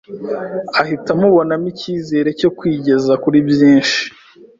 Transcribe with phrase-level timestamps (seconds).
[0.81, 4.01] uhita umubonamo icyizere cyo kwigeza kuri byinshi